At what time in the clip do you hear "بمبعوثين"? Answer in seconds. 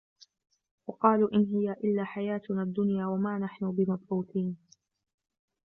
3.71-4.57